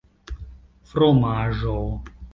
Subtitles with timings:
[0.93, 1.77] fromaĵo